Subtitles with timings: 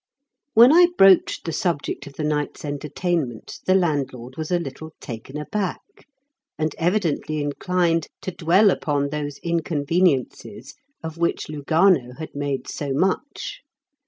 [0.55, 5.37] When I broached the subject of the night's entertainment the landlord was a little taken
[5.37, 6.07] aback,
[6.57, 13.61] and evidently inclined to dwell upon those inconveniences of which Lugano had made so much.